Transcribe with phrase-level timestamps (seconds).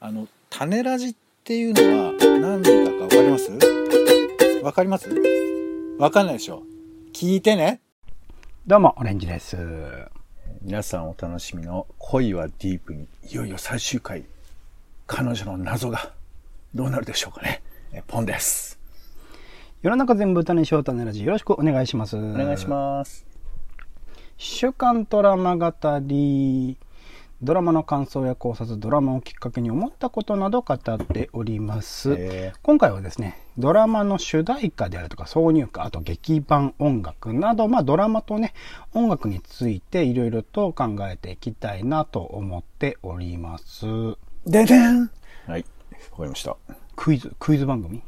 [0.00, 3.50] あの種ラジっていうのは何だかわかります？
[4.62, 5.10] わかります？
[5.98, 6.62] わかんないでしょ。
[7.12, 7.80] 聞いてね。
[8.64, 9.56] どうも、オレンジです。
[10.62, 14.22] 皆さんお楽しみの恋はディープにいよいよ最終回。
[15.08, 16.12] 彼女の謎が
[16.76, 17.60] どうなるでしょうかね。
[17.92, 18.78] えポンです。
[19.82, 22.16] 世の中全部種にしよう種ラジよろしくお願いします。
[22.16, 23.26] お願いします。
[24.36, 25.72] 週刊ドラマ語
[26.02, 26.76] り。
[27.40, 32.16] ドラマの感想や考察、ドラマをきっかけに思ったことなど語っております。
[32.18, 38.54] え今回はですね、ドラマの主題歌であるとか挿入歌、あと劇版音楽など、まあドラマとね、
[38.92, 43.86] 音楽についていろいろと考えていきたいなと思っております。
[43.86, 45.08] ー、ででん
[45.46, 45.64] はい
[46.10, 46.56] わかりました
[46.96, 48.02] クイズ、クイズ番組？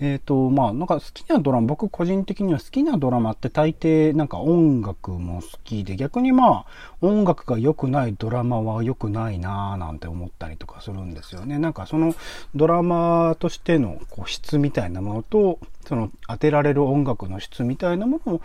[0.00, 6.66] えっ、と、まあ、なんか好きなドラマ、僕個人的には好きなドラマって大抵なんか音楽も好きで、逆にまあ、
[7.00, 11.58] 音楽が良くないドラマは良くないなぁなんて思ったりとかするんですよね。
[11.58, 12.14] なんかその
[12.54, 18.40] ドラマとしてのこう質みたいなものと、その当てられる音楽の質みたいなものを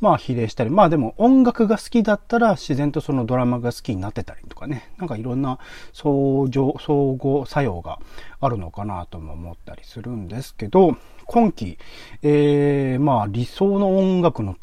[0.00, 5.58] まあ比例したり、まあでも音楽が好きだったら自然とそのドラマが好きになってたりとかね、なんかいろんな
[5.92, 7.98] 相乗、相互作用が
[8.40, 11.78] あるのかなとも思ったりするんですけど、けど今期、
[12.22, 14.56] えー、まあ理想の音楽の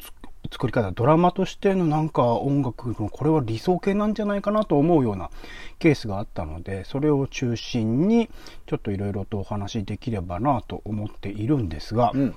[0.50, 5.30] 作り方、ドラマとしてのなんか音楽のこれは理想形なんじゃないかなと思うような
[5.78, 8.28] ケースがあったので、それを中心に
[8.66, 12.36] ちょっといろいろとお話しできればなと思っているんですが、うん。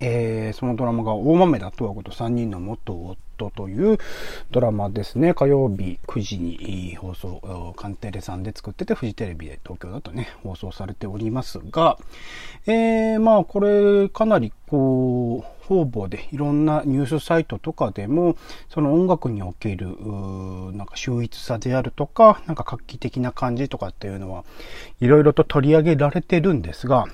[0.00, 3.98] えーそのドラマが大豆田とわ子と3人の元夫という
[4.50, 5.34] ドラマですね。
[5.34, 11.98] 火曜日9時に放送、カンテレさんで作ってて、フジテレビで東京だとね、放送されておりますが、
[12.66, 18.36] えーまあこれかなりこう、方々でいろんなニュースサイトとかでも、
[18.68, 19.86] その音楽における、
[20.72, 24.44] なんか秀逸さであるとか、なんか画期的な感じとかっていうのは、
[25.00, 27.06] いろいろと取り上げられてるんですが、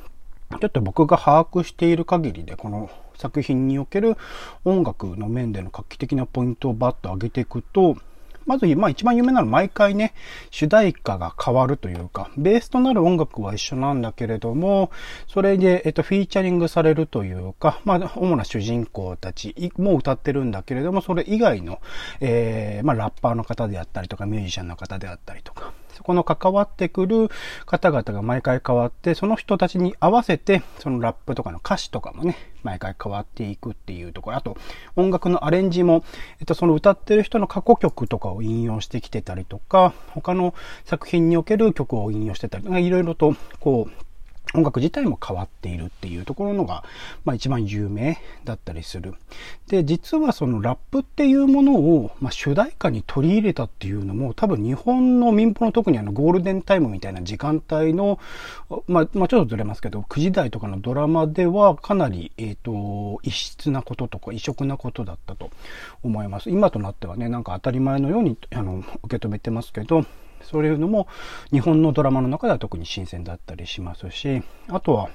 [0.61, 4.17] ちょっと僕が把握している限りで、この作品における
[4.65, 7.97] 音楽の面での画期的なポイントをバッと上げていくと、
[8.47, 10.15] まず、まあ一番有名なのは毎回ね、
[10.51, 14.91] 主題歌が変わるというか、ベースとなる音楽は一緒なんだけれども、
[15.27, 21.81] それで、えっと、フィーチャリングされるというか、まあ、主な主人公たちも歌ってるんだけれども、それ以外の、
[22.21, 27.31] えー、まあ、ラッパーの方であったりとか、ミュージシャンの方であったりとか、そこの関わってくる
[27.65, 34.37] 方々が毎回変わって、その人たちに合わせて、そのラップとかの歌詞とかもね、毎回変わっていくっていうところ。
[34.37, 34.59] あと、
[34.95, 36.05] 音楽のアレンジも、
[36.41, 44.06] えっと、その歌ってる人の過去曲とかを引用してきてたりとか、他の作品における曲を引用してたりとか、いろいろと、こう、
[44.55, 46.85] 音楽自体も変わっているっていうところのが、
[47.25, 49.15] まあ一番有名だったりする。
[49.69, 58.19] で、実はそのラップっていうものを、まあ主題歌に取り入れたっていうのも、多分日本の民放の特にあのゴールデンタイムみたいな時間帯の、
[58.87, 65.51] まあ、まあちょっとずれますけど、9時台とかのドラマではかなり、えっ、と、異質なこととか異色なことだったと
[66.03, 66.51] 思います。
[66.51, 70.05] 今となってはね、なんか当たり前のように、あの、受け止めてますけど、
[70.47, 71.09] そういうのも
[71.51, 75.11] 日本のドラマの中では特に新鮮だったりしますし、あとは、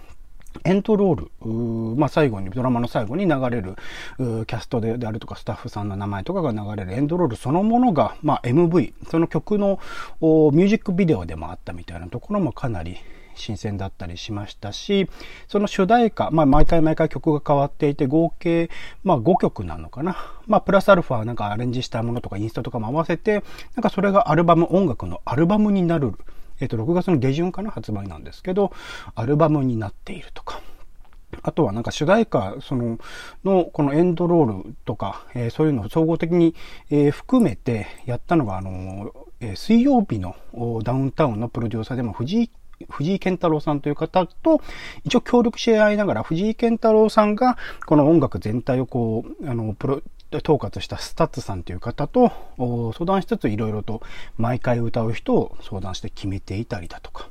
[0.66, 3.76] エントロール、まあ、最後に、ドラマの最後に流れる、
[4.18, 9.80] キャストであるとか、スタッフさんの名前とかが流れるエンドロールそのものが、まあ、MV、その曲の
[10.20, 12.98] ミュージックビデオでもあったみたいなところもかなり
[13.36, 15.10] 新鮮だったりしましたし、
[15.48, 18.70] その主題歌、まあ、毎回毎回曲が変わっていて、合計、
[19.04, 20.18] まあ、5曲なのかな。
[20.48, 23.44] まあ、プラスアルファなんかアレンジしたものとかインストとかも合わせて、
[23.76, 26.14] なんかそれがアルバム、音楽のアルバムになる。
[26.60, 28.72] えっ、と、6月の下旬かな発売なんですけど、
[29.16, 30.62] アルバムになっているとか。
[31.44, 33.00] あとはなんか主題歌、その、
[33.44, 36.56] の、このエンドロールとか、えーそういうのを総合的に、
[36.90, 40.36] えー含めてやったのが、あの、えー水曜日の
[40.84, 42.52] ダウンタウンのプロデューサーでも藤井
[42.90, 44.62] 藤井健太郎さんという方と、
[45.04, 50.02] 一応協力し合いながら、藤井健太郎さんが、この音楽全体をこう、あの、プロ、
[50.38, 52.32] 統括した STUTSさんという方と
[52.94, 54.02] 相談しつついろいろと
[54.38, 57.28] 毎回歌う人を相談して決めていたりだとか。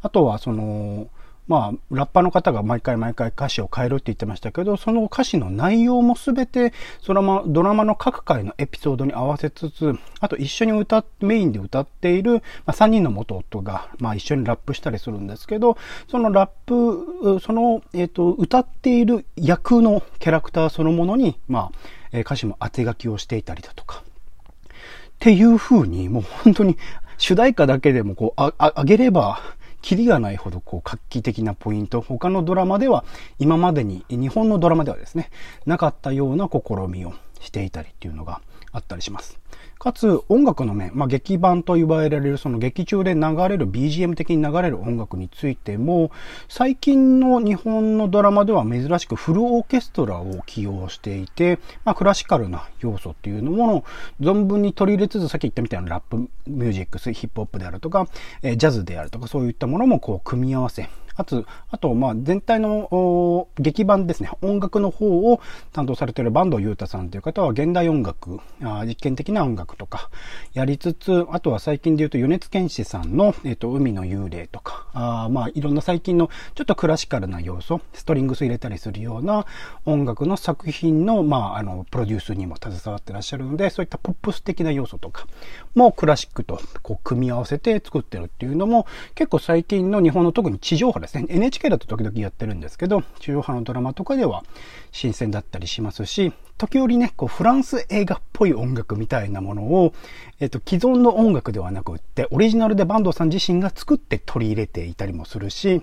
[0.00, 1.08] あとはその、
[1.48, 15.76] まあ、ラッパーの方が毎回毎回歌詞を変えるって言ってましたけど、その歌詞の内容もすべて、そのまドラマの各回のエピソードに合わせつつ、あと一緒に歌、メインで歌っている、まあ、3人の元夫が、まあ一緒にラップしたりするんですけど、
[16.08, 21.78] そのラップ、その、えっ、と、歌っている役のキャラクターそのものに、まあ、
[22.12, 24.04] え歌詞も当て書きをしていたりだとか。
[24.06, 24.72] っ
[25.18, 26.76] ていう風に、もう本当に
[27.16, 29.40] 主題歌だけでもこう、あ、あげれば、
[29.82, 33.04] キリがないほどこう画期的なポイント、他のドラマでは
[33.38, 35.30] 今までに、日本のドラマではですね、
[35.66, 38.40] なかったような試みをしていたりっていうのが
[38.70, 39.41] あったりします。
[39.82, 46.12] かつ音楽の面、まあ、劇版と言われられるその劇中で流れる BGM 的に流れる音楽についても、
[46.48, 53.84] 最近の日本のドラマでは珍しくフルオーケストラを起用していて、まあ、クラシカルな要素っていうのも
[54.20, 58.06] 存分に取り入れつつ、さっき言ったみたいなラップミュージックス、ヒップホップであるとか、
[58.42, 65.40] えジャズであるとか、そういったものもこう組み合わせ、あと、あと、まあ、全体の劇版ですね、音楽の方を
[65.72, 70.10] 担当されている坂東裕太さんという方は、現代音楽あ、実験的な音楽とか、
[70.52, 79.46] やりつつ、あとは最近で言うと、米津玄師さんの、えっ、ー、と、海の幽霊とか、あまあ、いろんな最近の、ちょっとクラシカルな要素、ストリングス入れたりするような
[79.84, 85.26] 音楽の作品の、まあ、あの、プロデュースにも携わってらっしゃるので、そういったポップス的な要素とか
[85.74, 91.26] もクラシックとこう組み合わせて作ってるっていうのも、結構最近の日本の特に地上波ですね。
[91.28, 94.44] NHK だと時々やってるんですけど、中央波のドラマとかでは
[94.90, 99.92] 新鮮だったりしますし、時折ね、こうフランス映画っぽい音楽みたいなものを、
[100.40, 105.82] えっと、既存の音楽ではなくって、オリジナルで坂東さん自身が作って取り入れていたりもするし、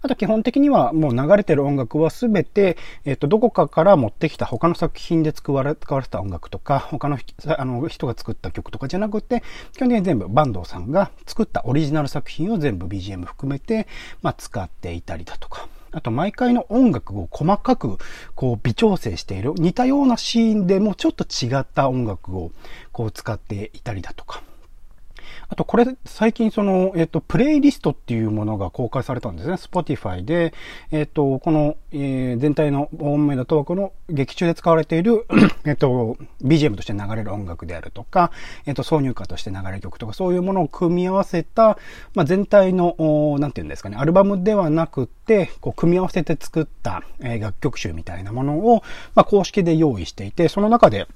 [0.00, 7.18] あと基本的にはもう流れてる音楽はすべて、えっ、と、どこかから持ってきた他の作品で使われ、使われた音楽とか、他の
[7.58, 9.42] あの人が作った曲とかじゃなくて、
[9.74, 13.86] 基本的に全部坂東さんが作ったオリジナル作品を全部 BGM 含めて、
[14.22, 15.68] まあ、使っていたりだとか。
[15.92, 17.98] あと毎回の音楽を細かく
[18.34, 22.50] こう微調整している似たようなシーンでもちょっと違った音楽を
[22.92, 24.42] こう使っていたりだとか。
[25.52, 29.56] あとこれ最近その、えっ、と、プレイリストっていうものが公開されたんですね。
[29.56, 30.54] Spotify で、
[30.90, 35.26] えっ、と、この、えー、全体の大目だとこの劇中で使われている
[35.66, 38.30] えっと、BGM として流れる音楽であるとか、
[38.64, 41.76] えっと、挿入歌として流れる曲とか、そういうものを組み合わせた、
[42.14, 48.82] まあ、全体の、なんていうんですかね、アルバムではなくて、こう、組み合わせて作った、えー、楽曲集みたいなものを、
[49.14, 51.08] まあ、公式で用意していて、その中で、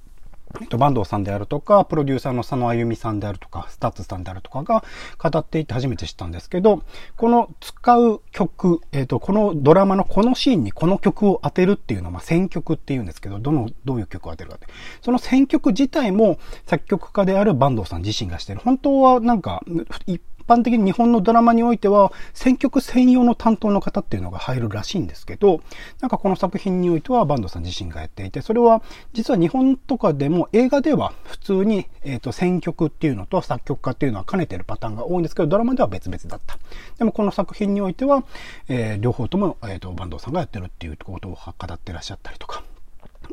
[0.61, 4.85] えっと、坂東さんであるとか、プロデューサーの佐野亜裕美さんであるとか、 STUTSさんであるとかが
[5.19, 6.83] 語っていて初めて知ったんですけど、
[7.17, 14.67] この使う曲、えっと、このドラマのこのシーンにこの曲を当てるっていうのは、ま、選曲っていうんですけど、どの、どういう曲を当てるかって。
[15.03, 18.61] その選曲自体も作曲家である坂東さん自身がしてる。
[18.65, 19.63] 本当はなんか、
[20.47, 25.61] 般的に日本のドラマにおいては、選曲専用の担当の方っていうのが入るらしいんですけど、
[26.01, 28.83] なんかこの作品においてはバンドさん自身がやっていて、それは
[29.13, 36.59] 実は日本とかでも映画では普通に、えっ、ー、と、選曲っていうのと作曲家っていうのは兼ねてるパターンが多いんですけど、ドラマでは別々だった。
[36.99, 38.25] でもこの作品においては、
[38.69, 42.63] えー、両方とも、えっ、ー、と、バンドさんがやってるっていうことを語ってらっしゃったりとか。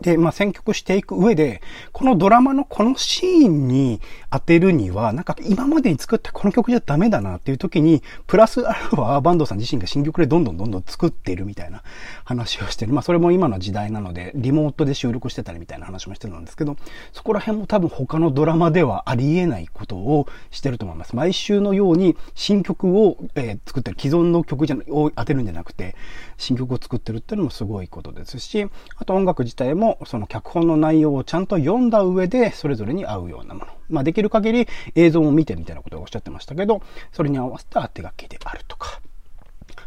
[0.01, 1.61] で、まあ、選曲していく上で、
[1.91, 4.01] このドラマのこのシーンに
[4.31, 11.83] 当てるには、なんか今までに作ったこの曲じゃダメだなっていう時に、プラスアルファバンドさん自身が新曲でどんどんどんどん作っているみたいな
[12.23, 12.93] 話をしてる。
[12.93, 16.77] まあ、それも今の時代なので、リモートで収録してたりみたいな話もしてるんですけど、
[17.11, 21.15] そこら辺も多分他のドラマではありえないことをしてると思います。
[21.15, 25.95] 毎週のように新曲を、えー、作ってる既存の曲じゃを当てるんじゃなくて、
[26.37, 28.67] 新曲を作ってるっていうのもすごいことですし、
[28.97, 33.67] あと音楽自体ももその脚本の内容をちゃんと読んだ上で、それぞれに合うようなもの。
[33.89, 36.81] まあできる限り映像を見てみたいなことをおっしゃってましたけど、
[37.11, 39.01] それに合わせた手書きであるとか。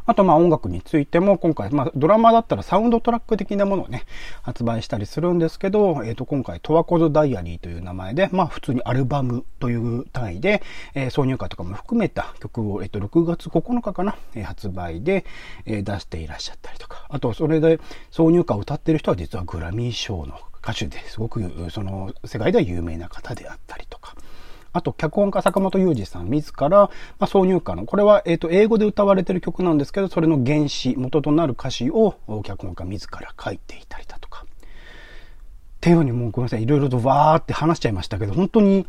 [0.06, 4.04] あとまあ音楽についても今回、まあドラマだったらサウンドトラック的なものをね、
[4.42, 10.62] 発売したりするんですけど、えっ、ー、と今回トワコズダイアリーという名前で、まあ普通にアルバムという単位で、
[10.94, 15.24] えー、挿入歌とかも含めた曲を、えっ、ー、と6月9日かな、えー、発売で、
[15.64, 17.80] えー、出していらっしゃったりとか、あとそれで
[18.12, 24.16] 挿入歌を歌ってる人は実はグラミー賞の歌手ですごくその世界では有名な方であったりとか、
[24.76, 26.90] あと、脚本家坂本雄二さん自ら、ま
[27.20, 34.44] あ、挿入歌の、これは、えっ、ー、と、英語で歌われてる曲なんですけど、それの原詞、元となる歌詞を脚本家自ら書いていたりだとか。
[34.44, 38.86] っていうようにもうごめんなさい、いろいろとわーって話しちゃいましたけど、本当に、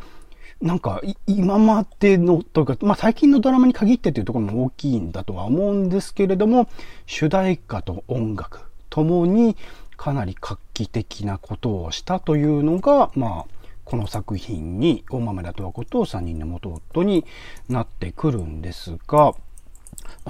[0.60, 6.68] なんか、今までの、というか、まあ、最近のドラマに限ってというところも大きいんだとは思うんですけれども、
[7.06, 9.56] 主題歌と音楽ともに
[9.96, 13.57] かなり画期的なことをしたというのが、まあ、
[13.88, 17.24] この作品に大豆田十和子と3人の元夫に
[17.70, 19.32] なってくるんですが、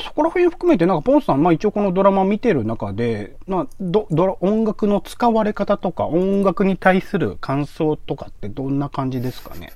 [0.00, 9.72] そこら辺含めて、なんか、ポンさん、まあ一応このドラマ見てる中で、まあ、ど、ど、音楽の使われ方とか、音楽に対する感想とかってどんな感じですかね？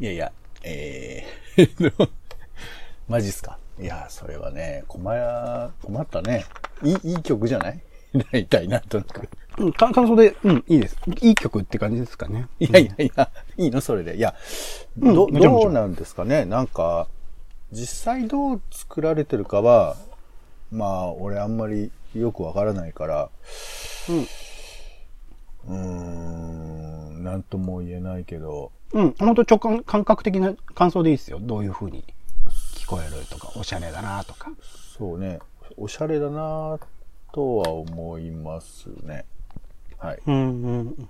[0.00, 2.08] いやいや、えー、
[3.08, 3.58] マジっすか？
[3.80, 6.44] いや、それはね、困や、困ったね。
[6.82, 7.80] いい、いい曲じゃない？
[8.32, 9.28] 大体、なんとなく。
[9.58, 10.96] うん、感想で、うん、いいです。
[11.20, 12.48] いい曲って感じですかね。
[12.58, 14.16] いやいやいや、いいのそれで。
[14.16, 14.34] いや、
[14.96, 16.44] ど、どうなんですかね？
[16.44, 17.06] なんか、
[17.70, 19.96] 実際どう作られてるかは、
[20.72, 23.30] まあ、俺あんまりよくわからないから、
[24.08, 24.26] うん。
[25.66, 25.74] うー
[27.20, 31.38] ん、なんとも言えないけど、うん、本当直感、感覚的な感想でいいですよ。
[31.40, 32.04] どういう風に
[32.74, 34.52] 聞こえるとか、おしゃれだなとか。
[34.98, 35.38] そうね、
[35.76, 36.78] おしゃれだな
[37.32, 39.24] とは思いますね。
[39.98, 40.18] はい。
[40.26, 41.08] うんうん。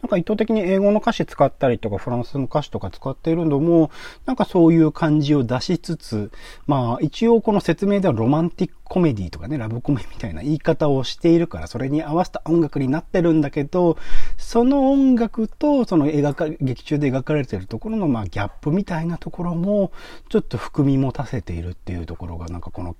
[0.00, 3.90] なんか意図的に英語の歌詞使ったりとかフランスの歌詞とか使っているのも、
[4.26, 6.30] なんかそういう感じを出しつつ、
[6.68, 13.98] まあ一応この説明ではロマンティックコメディとかね、ラブコメみたいな言い方をしているから、それに合わせた音楽になってるんだけど、
[14.36, 19.90] その音楽とその描か、劇中で描かれているところのまあギャップみたいなところも、
[20.28, 22.94] ちょっと含み持たせているっていうところが、なんかこの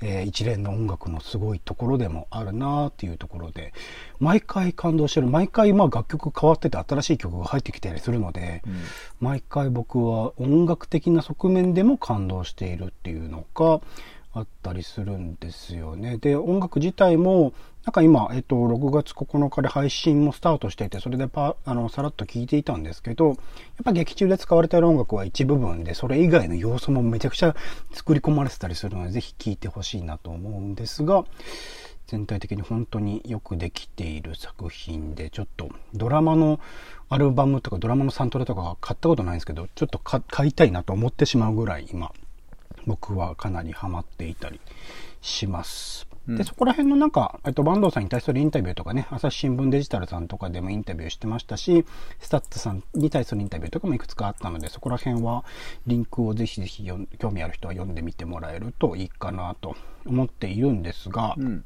[0.00, 3.72] えー一連の音楽のすごいところでもあるなっていうところで、
[4.20, 5.26] 毎回感動してる。
[5.26, 8.62] 毎回まあ楽曲変わってて新しい曲が入ってきたりするので、
[9.20, 13.80] 毎回僕は音楽的な側面でも感動しているっていうのが
[14.34, 16.18] あったりするんですよね。
[16.18, 17.52] で、音楽自体も、
[17.88, 23.36] なんか今、えっと、6月9日で配信もスタートしていて、それでパ、あの、さらっと聞いていたんですけど、やっ
[23.82, 27.56] ぱ劇中で使われている音楽は一部分で、それ以外の要素もめちゃくちゃ
[27.94, 31.24] 作り込まれてたりするので、ぜひ聴いてほしいなと思うんですが、
[32.08, 36.60] 全体的に本当によくできている作品で、ちょっとドラマの
[37.08, 42.12] アルバムとかドラマのサントラとか買ったことないんですけど、ちょっと買いたいなと思ってしまうぐらい今、
[42.86, 44.60] 僕はかなりハマっていたり
[45.22, 46.07] します。
[46.36, 51.86] で、そこら辺のなんか、えっと、坂東さんに対するインタビューとかね、朝日新聞デジタルさんとかでもインタビューしてましたし、
[52.20, 55.44] STUTSさんに対するインタビューとかもいくつかあったので、そこら辺は
[55.86, 56.86] リンクをぜひぜひ
[57.18, 59.74] 興味ある人は読んでみてもらえるといいかなと
[60.06, 61.64] 思っているんですが、うん。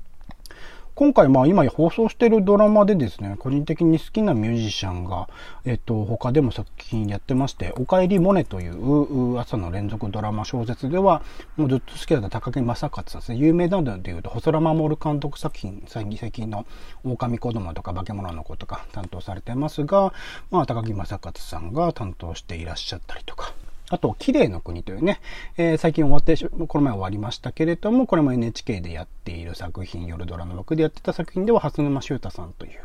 [0.94, 5.26] 今回、まあ今放送しているドラマでですね、個人的に好きなミュージシャンが、
[5.64, 11.22] えっと、他でも作品やってまして、おかえりモネという朝の連続ドラマ小説では、
[11.56, 13.38] もうずっと好きだった高木正勝さんですね。
[13.38, 16.66] 有名なので言うと、細田守監督作品、最近の
[17.04, 20.12] 狼子供とか化け物の子とか担当されてますが、
[20.50, 23.54] まあ高木正勝さんが担当していらっしゃったりとか、
[23.92, 25.20] あと、綺麗の国というね、
[25.58, 26.34] えー最近終わって、
[26.66, 32.80] この前終わりましたけれども、これも NHK でやっている作品、夜ドラの6でやってた作品では、蓮沼修太さんという、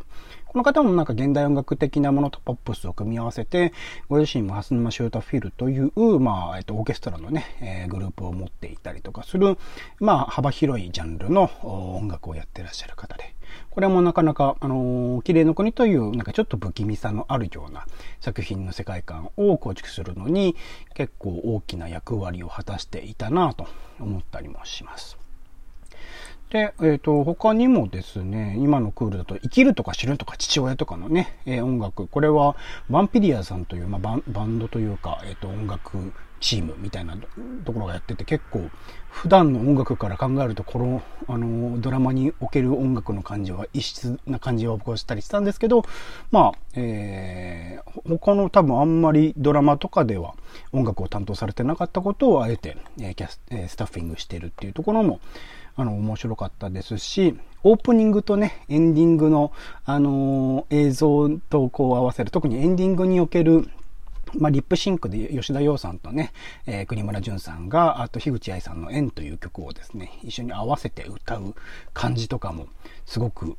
[0.48, 3.72] この方もなんか現代音楽的なものとポップスを組み合わせて、
[4.10, 9.58] ご自身も蓮沼修太フィルという、まあ、えっと、オーケストラのね、えーグループを持っていたりとかする、
[10.02, 13.34] まあ、幅広いジャンルの音楽をやってらっしゃる方で、
[13.70, 17.86] これもなかなか、あのー綺麗の国という、なんかちょっと不気味さのあるような
[18.20, 20.56] 作品の世界観を構築するのに、
[20.94, 23.68] 結構大きな役割を果たしていたなと
[24.00, 25.18] 思ったりもします。
[26.50, 32.56] で、えっ、と、他にもですね、今のクールだと、生きるとか死ぬとか父親とかのね、えー音楽、これは、
[32.90, 37.18] バンピリアさんという、まあ、バンドというか、えっ、と、音楽チームみたいな
[37.66, 38.70] ところがやってて、結構、
[39.10, 45.84] 普段の音楽から考えると、この、あの、ドラマにおける音楽の感じは異質な感じは僕はしたりしたんですけど、
[46.32, 50.36] まあ、えー、他の多分あんまりドラマとかでは
[50.72, 55.20] 音楽を担当されてなかったことをあえて、えーキャスえースタッフィングしてるっていうところも、
[55.76, 59.52] あの、面白かったですし、オープニングとね、エンディングの、
[59.86, 63.68] あのー映像とこう合わせる、特にエンディングにおける、
[64.36, 66.32] まあ、リップシンクで吉田羊さんとね、
[66.66, 71.56] えー国村淳さんが、あと樋口愛さんの縁という曲をですね、一緒に合わせて歌う
[71.94, 72.68] 感じとかも、
[73.06, 73.56] すごく、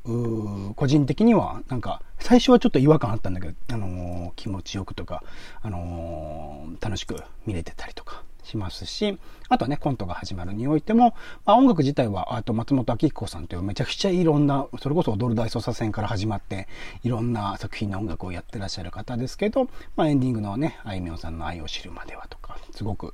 [0.75, 5.23] 個人的には、なんか、最初はちょっと違和感あったんだけど、あのー気持ちよくとか、
[5.61, 8.23] あのー楽しく見れてたりとか。
[8.49, 11.15] しますし、あとね、コントが始まるにおいても、
[11.45, 16.67] まあ、音楽自体は、あと松本明彦さんというめちゃくちゃいろんな、それこそ踊る大捜査線から始まって、
[17.03, 23.13] いろんな作品の音楽をやってらっしゃる方ですけど、まあ、エンディングのね、あいみょんさんの愛を知るまではとか、すごく、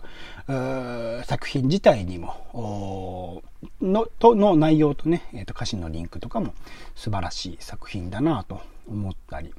[1.26, 3.42] 作品自体にも、
[3.82, 6.54] の、と、の内容とね、えっ、と、歌詞のリンクとかも
[6.96, 9.54] 素晴らしい作品だなと思ったり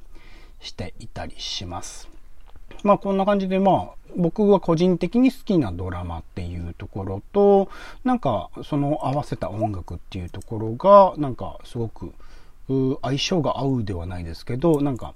[0.59, 2.16] していたりします。
[2.83, 7.69] まあこんな感じでまあ僕は個人的に好きなドラマっていうところと
[8.03, 12.13] なんかその合わせた音楽っていうところがなんかすごく
[13.01, 15.13] 相性が合うではないですけどなんか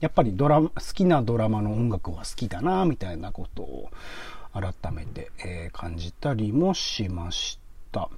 [0.00, 3.90] やっぱりドラマ好きなドラマの音楽は好きだなみたいなことを
[4.52, 7.58] 改めて、え感じたりもしまし
[7.90, 8.08] た。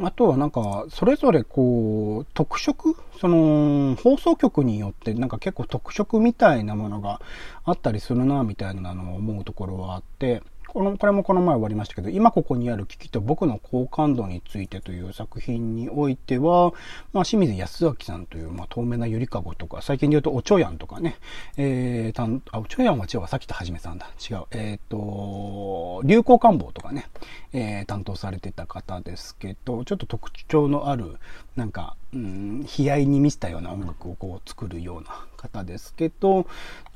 [0.00, 7.20] あとはなんか、それぞれこう、特色その、放送局によってなんか結構特色みたいなものが
[7.64, 16.72] あったりするな、みたいなのを思うところはあって、この、これもこの前終わりましたけど、今ここにある危機と僕の好感度についてという作品においては、
[17.12, 21.18] まあ、清水康明さんという、まあ、透明なゆりかごとか、最近で言うと、おちょやんとかね、
[21.58, 24.10] えー、たん、あ、おちょやんは違うわ、さっきとはじめさんだ。
[24.18, 24.44] 違う。
[24.52, 27.06] えっ、ー、と、流行官房とかね、
[27.52, 31.18] えー、担当されてた方ですけど、ちょっと特徴のある、
[31.54, 36.46] なんか、うん、悲哀に満ちたような音楽をこう作るような方ですけど、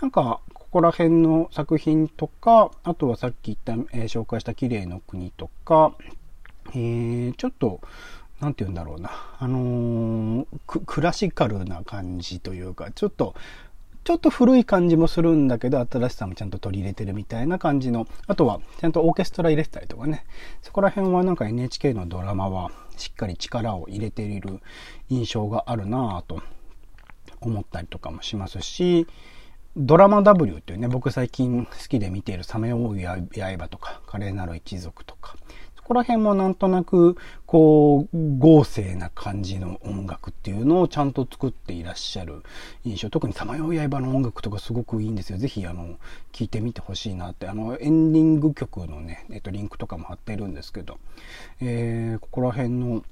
[0.00, 0.40] なんか、
[0.76, 5.94] ここら辺の作品とか、あとはさっき言った、えー、紹介した綺麗の国とか、
[6.74, 7.80] えー、ちょっと、
[8.40, 10.46] なんて言うんだろうな、あのー、
[10.84, 13.34] クラシカルな感じというか、ちょっと、
[14.04, 20.26] ちょっと古い感じもするんだけど、新しさもちゃんと取り入れてるみたいな感じの、あとはちゃんとオーケストラ入れてたりとかね、
[20.60, 24.60] そこら辺はなんか NHK のドラマはしっかり力を入れている
[25.08, 26.42] 印象があるなぁと
[27.40, 29.06] 思ったりとかもしますし、
[29.78, 35.36] ドラマ W っていうね、僕最近好きで見ているサメオウ刃とか、華麗なる一族とか、
[35.76, 42.42] そこら辺もなんとなく、こう、豪勢な感じの音楽っていうのをちゃんと作っていらっしゃる
[42.84, 43.10] 印象。
[43.10, 45.38] 特にサマヨウ刃の音楽とかすごくいいんですよ。
[45.38, 45.98] ぜひ、あの、
[46.32, 50.98] 聴いてみてほしいなって、あの、エンディング曲のね、えっと、リンクとかも貼ってるんですけど、
[51.60, 53.04] えー、ここら辺の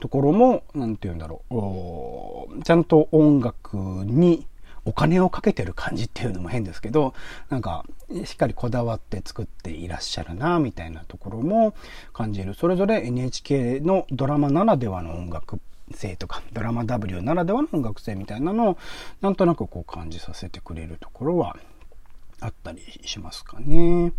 [0.00, 4.46] ところも、なんて言うんだろう、ちゃんと音楽に、
[4.84, 7.14] お金をかけてる感じっていうのも変ですけど、
[7.48, 7.84] なんか、
[8.24, 11.74] しっかりこだわって作っていらっしゃるな、みたいなところも
[12.12, 12.54] 感じる。
[12.54, 15.60] それぞれ NHK のドラマならではの音楽
[15.94, 18.78] 性とか、ドラマ W ならではの音楽性みたいなのを、
[19.20, 21.56] なんとなくこう感じさせてくれるところは
[22.40, 24.12] あったりしますかね。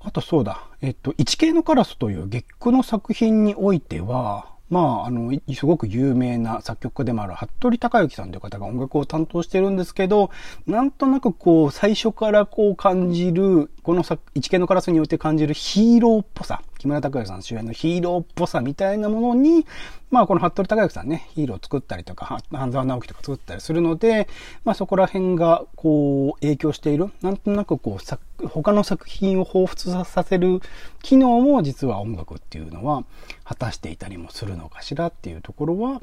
[0.00, 10.30] あとそうだ、えっと、一系のカラスという月句の作品においては、まあ、あの、すごく有名な作曲家でもある服部隆之さんという方が音楽を担当してるんですけど、
[10.66, 14.02] なんとなくこう、最初からこう感じる、この
[14.32, 19.64] 一見のカラスによって感じるヒーローっぽさ、木村拓哉さん主演のヒーローっぽさみたいなものに、
[20.10, 24.28] まあこの服部隆之さんね、ヒーロー作ったりとか、半沢直樹とか作ったりするので、
[24.64, 30.60] まあそこら辺がこう影響している、なんとなくこう、他の作品を彷彿させる
[31.02, 33.04] 機能も実は音楽っていうのは
[33.44, 36.00] 果たしていたりもするのかしらっていうところは、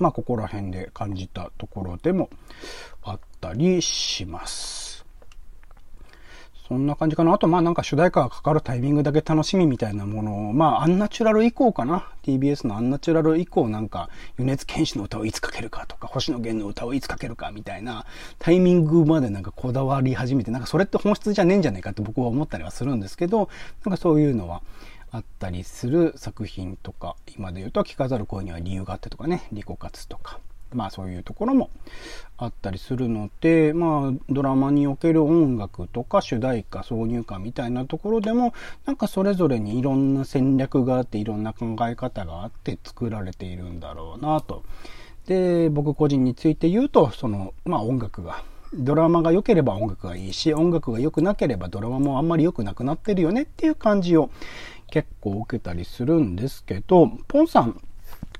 [0.00, 2.30] まあここら辺で感じたところでも
[3.04, 4.89] あったりします。
[6.70, 7.32] そんな感じかな。
[7.32, 12.12] あと、まあなんか主題歌がかかるタイミングだけ楽しみみたいなものを、まあアンナチュラル以降かな。
[12.22, 18.06] TBS のアンナチュラル以降なんか、米津玄師の歌をいつかけるかとか、星野源の歌をいつかけるかみたいな
[18.38, 23.48] タイミングまでなんかこだわり始めて、なんかそれって本質じゃねえんじゃないかって僕は思ったりはするんですけど、
[23.84, 24.62] なんかそういうのは、
[25.12, 30.38] あったりする作品とか、今で言うと聞かざる声には理由があってとかね、リコ活とか、
[30.72, 31.70] まあそういうところも
[32.36, 38.54] あったりするので、まあドラマにおける音楽とか主題歌、挿入歌みたいなところでも、
[38.86, 44.62] なんかそれぞれにいろんな戦略があっていろんな考え方があって作られているんだろうなと。
[45.26, 54.30] で、僕個人について言うと、その、まあ音楽がドラマが良ければ音楽がいいし、音楽が良くなければドラマもあんまり良くなくなってるよねっていう感じを
[54.90, 57.80] 結構受けたりするんですけど、ポンさん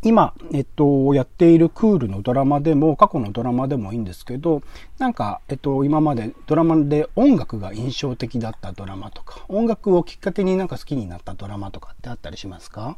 [0.02, 4.62] 今、えっと、やっているクールのドラマでも、過去のドラマでもいいんですけど、
[4.98, 12.96] なんか、えっと、今までドラマで音楽が印象的だったドラマとか、音楽をきっかけになんか好きになったドラマとかってあったりしますか？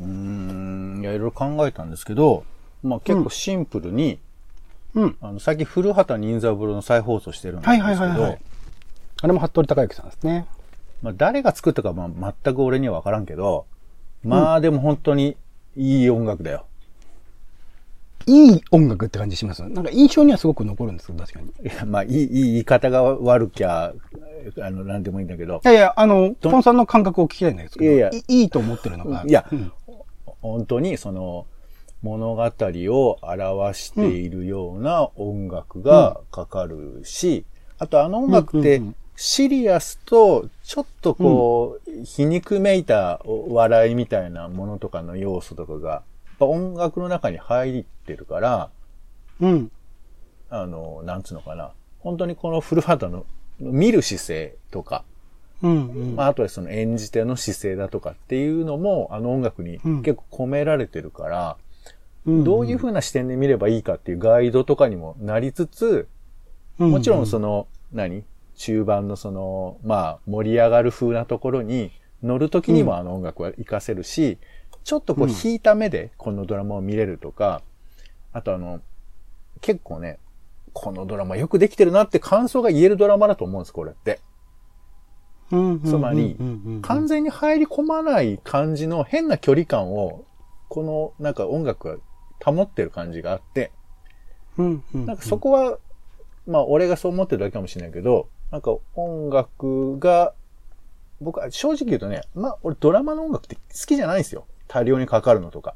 [0.00, 2.44] うーん、いや、いろいろ考えたんですけど、
[2.82, 4.18] まあ結構シンプルに、
[4.94, 5.16] うん。
[5.20, 8.38] あの、最近古畑任三郎の再放送してるんですけど、はいはいはい、はい、
[9.22, 10.46] あれも服部隆之さんですね。
[11.00, 13.66] まあ誰が作ったかまあ全く俺にはわからんけど、
[14.24, 15.36] まあでも本当に
[15.76, 16.66] いい音楽だよ。
[18.26, 19.62] いい音楽って感じします？
[19.62, 21.48] なんか印象にはすごく残るんですけど、確かに。
[21.48, 23.92] いや、まあ、いい、いい言い方が悪きゃ、
[24.60, 25.60] あの、なんでもいいんだけど。
[25.64, 29.24] いやいや、あの、ポンさんの感覚を聞きたいんですけど、いやいやいいと思ってるのが。
[29.26, 29.72] いや、うん、
[30.40, 31.46] 本当にその、
[32.02, 37.44] 物語を表しているような音楽がかかるし、
[37.78, 38.82] うん、あとあの音楽って、
[39.16, 46.02] シリアスと、ちょっとこう、うん、皮肉めいた笑いみたいなものとかの要素とかが、
[46.40, 48.70] 音楽の中に入ってるから、
[49.38, 49.70] うん。
[50.48, 51.72] あの、なんつうのかな。
[51.98, 53.26] 本当にこの古畑の
[53.60, 55.04] 見る姿勢とか、
[55.62, 61.56] うんうん、まあ、あとはその演じ手の姿勢だとかっていうのも、あの音楽に結構込められてるから、
[62.24, 66.08] うん、どういう風な視点で見ればいいかっていうガイドとかにもなりつつ、
[66.78, 68.24] もちろんその、何？
[68.62, 71.90] 中盤のその、まあ、盛り上がる風なところに
[72.22, 74.38] 乗るときにもあの音楽は活かせるし、
[74.72, 77.62] うん、ちょっとこう引いた目でこのドラマを見れるとか、
[78.32, 78.80] あとあの、
[79.62, 80.20] 結構ね、
[80.72, 84.20] このドラマよくできてるなって感想が言えるドラマだと思うんです、これって。
[85.50, 86.36] つまり、
[86.82, 90.24] 完全に入り込まない感じの変な距離感を、
[90.68, 92.00] このなんか音楽
[92.40, 93.72] が保ってる感じがあって、
[94.56, 95.78] なんかそこは、
[96.46, 100.34] まあ俺がそう思ってるだけかもしれないけど、なんか音楽が、
[101.20, 104.44] 僕は正直言うとね、まあ俺ドラマの音楽って好きじゃないんですよ。
[104.68, 105.74] 大量にかかるのとか。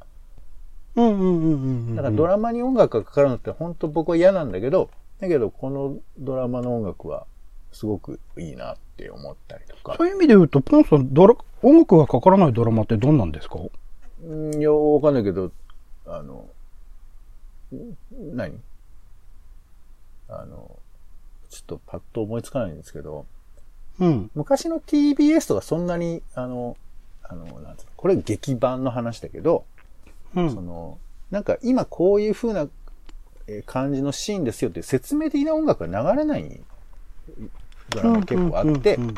[0.95, 1.57] うんうんうんう
[1.93, 1.97] ん。
[1.97, 7.27] だからドラマに音楽がかかるのって本当僕は嫌なんだけど、だけどこのドラマの音楽は
[7.73, 9.97] すごくいいなって思ったりとか。
[9.97, 13.59] そういう意味で言うと、ポンさん、ドラ、音楽がかからないドラマってどんなんですか？
[14.23, 15.51] うん、いや、わかんないけど、
[16.07, 16.47] あの、
[18.35, 18.61] 何？
[20.29, 20.79] あの、
[21.57, 23.27] ちょっとパッと思いつかないんですけど、
[23.99, 24.31] うん。
[24.35, 26.77] 昔の TBS とかそんなに、あの、
[27.23, 29.65] あの、なんつうこれ劇版の話だけど、
[30.35, 30.99] うん、その、
[31.31, 32.69] なんか今こういう風な
[33.65, 36.61] 感じのシーンですよって説明的な音楽が流れない
[37.91, 39.15] ドラマ結構あって、だか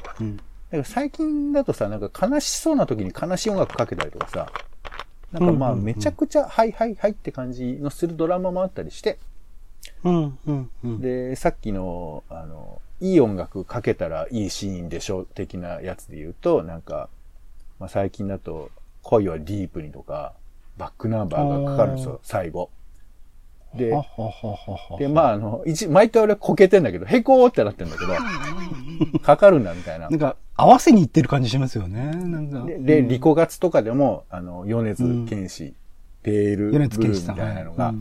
[0.70, 4.53] ら最近だとさ、なんか悲しそうな時に悲しい音楽かけたりとかさ、
[5.33, 9.18] なんかまあめちゃくちゃはいはいはいって感じのするドラマもあったりして、
[11.01, 17.09] で、さっきの、あの、いい音楽かけたらいいシーンでしょ的なやつで言うと、なんか、
[17.79, 18.71] まあ最近だと、
[19.03, 20.35] 恋はディープにとか、
[20.77, 22.71] バックナンバーがかかるんですよ、最後。
[23.75, 23.93] で、
[24.99, 28.14] で、まあ、あの、一、毎回俺こけてんだけど、へこーってなってんだけど、
[29.21, 30.09] かかるんだみたいな。
[30.09, 32.07] なんか、合わせにいってる感じしますよね。
[32.07, 32.64] なんか。
[32.64, 35.75] で、で、リコガツとかでも、あの、米津玄師、
[36.23, 37.95] ペールブルーみたいなのが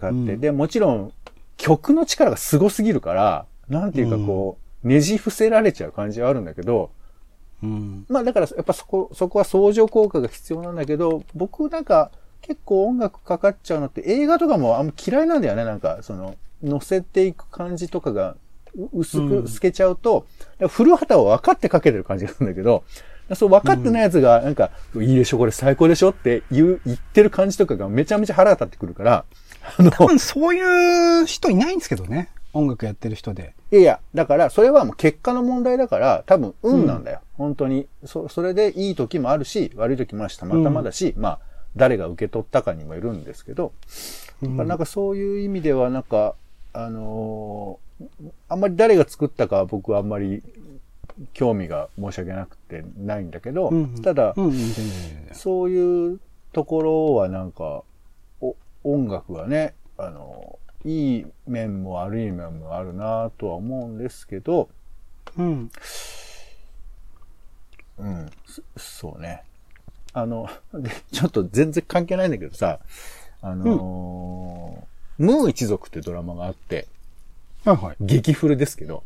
[0.00, 1.12] かかって、で、もちろん、
[1.56, 6.90] 曲の力がすごすぎるから、なんていうかこう、ねじ伏せられちゃう感じはあるんだけど、
[7.62, 12.10] うん、まあだからやっぱそこ、そこは相乗効果が必要なんだけど、僕なんか、
[12.42, 15.64] 結構音楽かかっちゃうのって映画とかもあんま嫌いなんだよね。
[15.64, 18.36] なんか、その、乗せていく感じとかが
[18.92, 20.26] 薄く透けちゃうと、
[20.60, 22.84] うん、古畑は分かってかけてる感じがするんだけど、
[23.34, 29.24] そう分かってないやつが、なんか、うん、いいでしょ、これ最高でしょって言う、言ってる感じとかがめちゃめちゃ腹が立ってくるから、
[29.78, 32.28] あの、多分そういう人いないんですけどね。
[32.52, 33.54] 音楽やってる人で。
[33.72, 37.20] いやいや、だから、それはもう結果の問題だから、多分運なんだよ。
[37.38, 37.88] うん、本当に。
[38.04, 41.38] そ、それでいい時もあるし、悪い時もあるし、たまたまだし、まあ、
[41.76, 43.72] 誰が受け取ったかにもいるんですけど、
[44.42, 46.34] うん、なんかそういう意味ではなんか、
[46.72, 48.06] あのー、
[48.48, 50.42] あんまり誰が作ったか僕はあんまり
[51.32, 54.52] 興味が申し訳なくてないんだけど、うん、ただ、うん、
[55.32, 56.20] そういう
[56.52, 57.84] ところはなんか、お
[58.84, 64.68] 音楽はね、あのー、いい面も悪い面もあるなとは思うんですけど、
[65.36, 65.70] うん。
[67.98, 68.30] うん、
[68.76, 69.42] そうね。
[70.12, 72.80] あの、で、ちょっと全然関係ないんだけどさ、
[73.40, 76.86] あのー、うん、ムー一族ってドラマがあって、
[77.64, 77.96] はいはい。
[78.00, 79.04] 激古ですけど、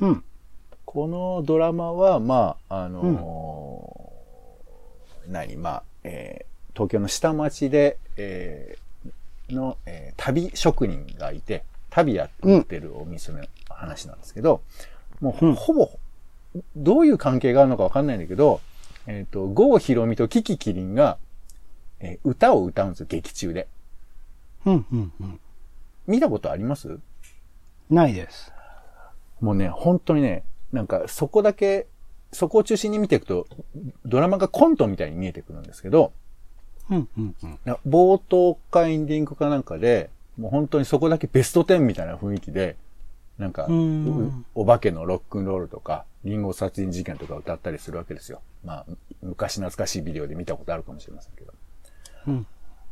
[0.00, 0.24] うん。
[0.84, 8.87] このドラマは、まあ、あのーうん、何、まあ、えー、東京の下町で、えー、
[9.50, 14.62] の、えー、旅職人がいて、旅やってるお店の話なんですけど、
[15.20, 15.90] うん、もうほぼ、
[16.76, 18.60] どういう関係があるのかわかんないんだけど、
[19.06, 21.18] えっ、ー、と、郷ひろみとキキキリンが、
[22.00, 23.68] えー、歌を歌うんですよ、劇中で。
[24.66, 25.40] うんうんうん。
[26.06, 26.98] 見たことあります？
[27.90, 28.52] ないです。
[29.40, 31.86] もうね、本当にね、なんかそこだけ、
[32.32, 33.46] そこを中心に見ていくと、
[34.04, 36.12] ドラマがコントみたいに見えてくるんですけど、
[36.90, 42.76] うんうんうん、冒頭かエンディングかなんかで、もう本当にそこだけベスト10みたいな雰囲気で、
[43.38, 43.68] なんか、
[44.54, 48.40] お化けのロックンロールとか、リンゴ殺人事件とか歌ったりするわけですよ。
[48.64, 48.86] まあ、
[49.22, 51.52] 昔懐かしいビデオで見たことあるかもしれませんけど。
[52.28, 52.46] うん、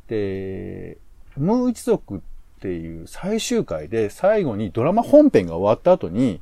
[0.09, 0.98] で、
[1.37, 2.20] ムー一族っ
[2.61, 6.40] ていう最終回で最後にドラマ本編が終わった後に、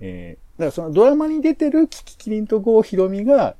[0.00, 3.56] えー、だからそのドラマに出てるキキキリンとゴーヒロミが、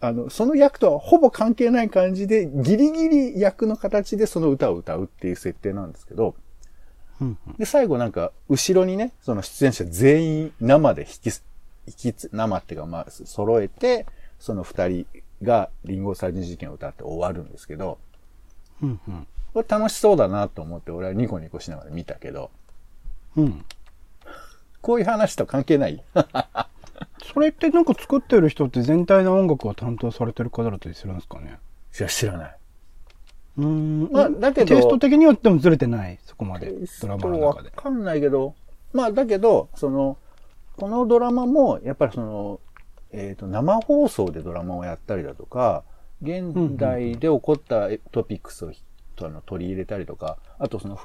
[0.00, 6.34] あの、その役とはほぼ関係ない感じで、ギリギリ役の形でその歌を歌うっていう設定なんですけど、
[7.58, 11.36] で、最後なんか、後ろにね、その出演者全員生で引き、
[11.86, 14.06] 引きつ、生っていうか、まあ、揃えて、
[14.38, 15.06] その二人
[15.42, 17.98] がリンゴ殺人事件を歌って終わるんですけど、
[18.82, 22.50] うんうん、これ楽しそうだなと思って俺はニコニコしながら見たけど、
[23.36, 23.64] うん。
[24.80, 26.02] こういう話と関係ない
[27.32, 31.58] それってなんか作ってる人って全体の音楽を担当されてる方だったりするんですかね？
[31.98, 32.56] いや、知らない。
[33.58, 34.08] うん。
[34.12, 34.66] まあ、だけど。
[34.66, 36.72] テイスト的にはでもずれてない、そこまで。
[37.00, 37.68] ドラマの中で。
[37.68, 38.54] わかんないけど、
[38.92, 40.18] まあ、だけど、その、
[40.76, 42.60] このドラマも、やっぱりその、
[43.12, 45.84] えっ、ー、と、生放送でドラマをやったりだとか、
[46.22, 48.72] 現代で起こったトピックスを
[49.16, 50.98] とあの取り入れたりとか、あとその、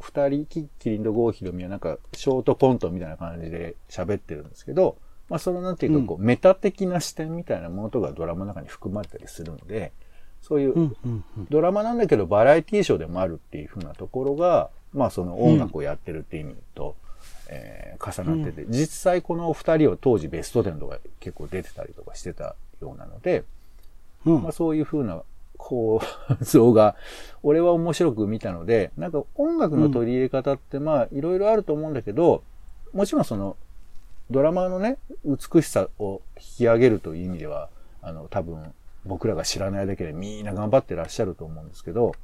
[0.00, 4.96] 二人、キッキリンとゴーヒロミはなんか、ショートコントみたいな感じで喋ってるんですけど、
[5.28, 9.92] まあそのなんていうかこう、メタ的な視点みたいなものがドラマの中に含まれたりするので、
[10.40, 10.94] そういう
[11.50, 16.96] ドラマなんだけどバラエティーショーでもあるっていうふうなところが、まあその音楽をやってるっていう意味と、
[17.48, 23.44] えー、重なってて、うん、実際この二人を当時ベスト10とか結構出てたりとかしてたようなので、
[24.24, 25.22] うん、まあそういうふうな
[25.56, 26.00] 構
[26.40, 26.94] 造が、
[27.42, 32.42] 俺は面白く見たので、なんか音楽の取り入れ方ってまあいろいろあると思うんだけど、
[32.94, 33.56] もちろんその
[34.30, 37.70] ドラマのね、美しさを引き上げるという意味では、
[38.02, 38.72] あの多分
[39.04, 42.14] 僕らが知らないだけでみんな頑張ってらっしゃると思うんですけど、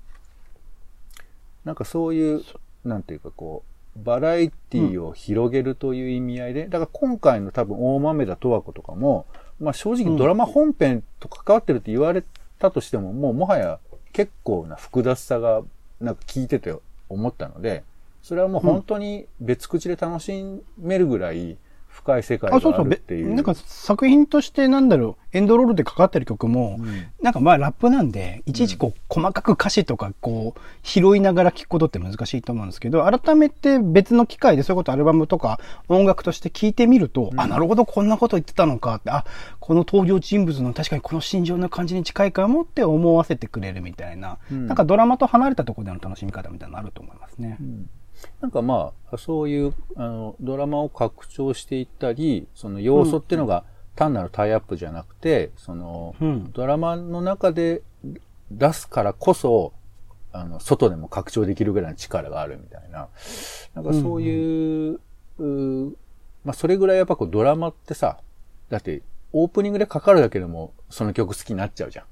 [1.65, 2.43] なんかそういう、
[2.85, 3.65] なんていうかこ
[3.97, 9.27] う、バラエティを広げるという意味合いで、だから今回の多分大豆田十和子とかも、
[9.61, 12.23] まあ正直ドラマ本編と関わってるって言われ
[12.59, 13.79] たとしても、もうもはや
[14.13, 15.63] 結構な複雑さが
[16.01, 16.75] なんか聞いてて
[17.09, 17.83] 思ったので、
[18.23, 20.33] それはもう本当に別口で楽し
[20.79, 21.57] めるぐらい、
[21.95, 23.35] 深い世界があるっていう。
[23.35, 39.25] なんか作品としてなんだろう、エンドロールでかかってる曲も、うん、なんかまあラップなんで、いちいちこう、細かく歌詞とかこう、拾いながら聴くことって難しいと思うんですけど、改めて別の機会でそういうことアルバムとか音楽として聴いてみると、うん、あ、なるほど、こんなこと言ってたのかって、あ、
[39.61, 47.57] この登場人物の確かにこの心情の感じに近いかもって思わせてくれるみたいな、うん、なんかドラマと離れたところでの楽しみ方みたいなのあると思いますね。
[47.61, 47.89] うん
[48.41, 53.65] なんかまあ、そういう、あの、ドラマを拡張していったり、その要素っていうのが
[53.97, 57.83] 単なるタイアップじゃなくて、その、うん、ドラマの中で
[58.51, 59.73] 出すからこそ、
[60.33, 63.09] あの、外でも拡張できるぐらいの力があるみたいな。
[63.75, 65.01] なんかそういう、
[65.39, 65.97] うん、う
[66.45, 68.19] まあそれぐらいやっぱこうドラマってさ、
[68.69, 72.05] だってオープニングでかかるだけでもその曲好きになっちゃうじゃん。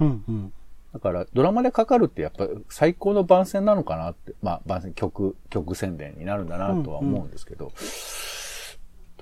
[0.00, 0.52] うんうん。
[0.96, 7.76] だからドラマでかかるってやっぱ最高の番宣なのかなって、まあ番宣曲、曲宣伝になるんだなとは思うんですけど、うんうん、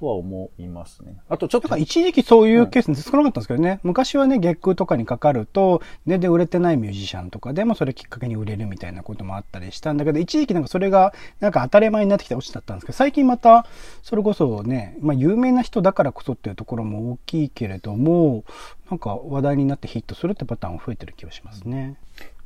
[0.04, 1.16] とは思いますね。
[1.30, 1.74] あとちょっと。
[1.78, 13.66] 一時期そういうケース少なかったんですけどね、うん、昔はね、月空とかにかかると、ね、で売れてないミュージシャンとかでもそれきっかけに売れるみたいなこともあったりしたんだけど、一時期なんかそれがなんか当たり前になってきて落ちちゃったんですけど、最近また、
[14.02, 18.44] それこそね、まあ有名な人だからこそっていうところも大きいけれども、
[18.90, 21.96] なんか話題になってヒットするってパターンが増えてる気がしますね。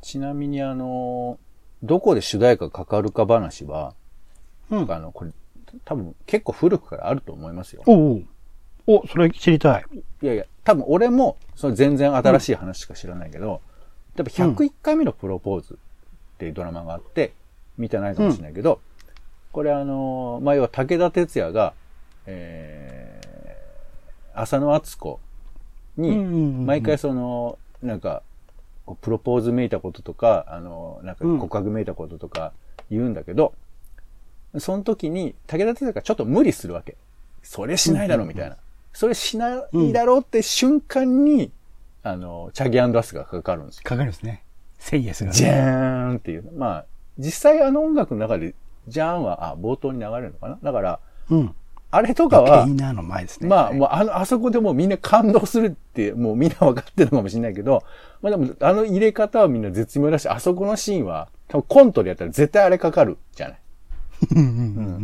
[0.01, 1.39] ちなみにあの、
[1.83, 3.95] どこで主題歌かかるか話は、
[4.71, 5.33] うん、あの、これ、
[5.85, 7.83] 多分結構古くからあると思いますよ。
[7.87, 8.23] おお
[8.87, 9.85] お、それ知りたい。
[10.23, 13.61] いやいや、多分俺も、その全然新しい話しか知らないけど、
[14.17, 15.77] うん、例えば101回目のプロポーズっ
[16.39, 17.33] ていうドラマがあって、
[17.77, 18.79] 見てないかもしれないけど、うん、
[19.53, 21.75] これあの、まあ、要は武田鉄矢が、
[22.27, 25.21] えー、浅野敦子
[25.97, 28.23] に、毎回その、なんか、
[29.03, 32.53] プロポーズめいたこととか、あの、なんか告白めいたこととか
[32.91, 33.53] 言うんだけど、うん、
[34.57, 36.97] その時に武田鉄矢がちょっと無理するわけ。
[37.43, 38.57] それしないだろ、みたいな。
[38.93, 41.53] それしないだろうって瞬間に、
[42.03, 43.83] あの、チャギアンドアスがかかるんですよ。
[43.85, 44.43] かかるんですね。
[44.79, 45.37] セイエスが、ね。
[45.37, 46.51] じゃーんっていう。
[46.57, 46.85] まあ、
[47.19, 48.55] 実際あの音楽の中で、
[48.87, 50.59] じゃーんは、あ、冒頭に流れるのかな？
[50.63, 51.55] だから、うん。
[51.91, 53.49] あれとかは、の前ですね。
[53.49, 57.83] まあ、もうあの、あそこでもうみんな感動するって、もうみんな分かってるのかもしれないけど、
[58.21, 63.59] まあでも、あの入れ方はみんな絶妙だし、あそこのシーンは、多分コントでやったら絶対あれかかるじゃない。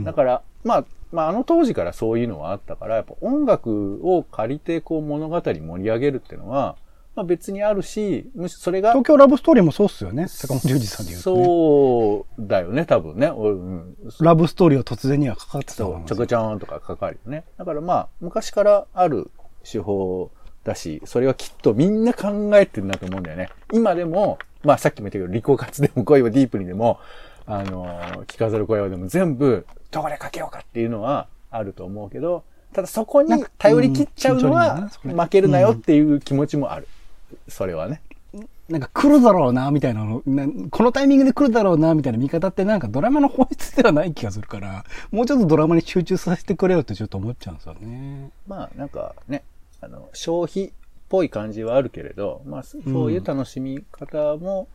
[0.05, 6.77] だから、まあ、まあ、あの当時からそういうのはあったから、やっぱ音楽を借りてこう物語盛り上げるっていうのは、
[7.15, 8.91] まあ別にあるし、むしろそれが。
[8.91, 10.27] 東京ラブストーリーもそうっすよね。
[10.27, 11.07] 坂本龍二さん。
[11.07, 13.29] で言うと、ね、そうだよね、多分ね。
[13.29, 16.59] うん、ラブストーリーは突然にはかかってたそう、ちょこちょん。
[16.59, 17.45] とかかかるよね。
[17.57, 19.31] だからまあ、昔からある
[19.63, 20.33] 手法
[20.65, 22.05] だし、それはきっとみん。
[22.05, 23.23] な考えてるなと思うん。
[23.23, 23.49] だよね。
[23.73, 26.99] 今でも、まあさっきも言ったけど、リコカツでも恋はディープにでも、
[27.47, 36.89] あの、聞かざる声はでも全部、どこでかけようかっていうのはあると思うけど、ただそこに頼り切っちゃうのは、負けるなよっていう気持ちもある。
[37.49, 38.01] それはね。
[38.69, 48.31] なんか来るだろうな、みたいなのな、このタイミングで来るだろうな、みたいな見方ってなんかドラマの本質ではない気がするから、もうちょっとドラマに集中させてくれよってちょっと思っちゃうんですよね。
[48.47, 49.45] まあなんかね、
[49.83, 50.71] あの、消費っ
[51.11, 54.69] ぽい感じはあるけれど、まあそういう楽しみ方も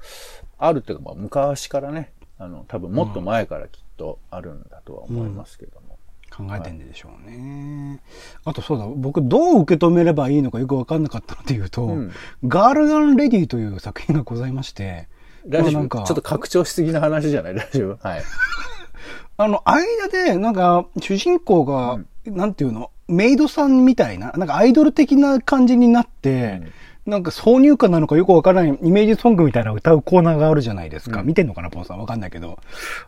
[0.59, 5.99] あるっていうか、まあ昔からね、あの、多分もっと前からきっとあるんだとは思いますけども。
[6.31, 8.01] 考えてんでしょうね。
[8.45, 12.11] あとそうだ、僕どう受け止めればいいのかよくわかんなかったので言うと、うん、
[12.47, 15.09] ガールガンレディという作品がございまして、
[15.47, 17.55] 大丈夫なんかちょっと拡張しすぎな話じゃない？
[17.55, 18.23] 大丈夫はい。
[19.37, 21.93] あの、間で、なんか、主人公が、
[22.25, 26.71] うん、なんていうの、メイドさんみたいな、なんかアイドル的な感じになって、うん、
[27.09, 31.21] なんか挿入歌なのかよくわからないイメージソングみたいな歌うコーナーがあるじゃないですか。
[31.21, 31.99] うん、見てんのかな、ポンさん。
[31.99, 32.59] わかんないけど。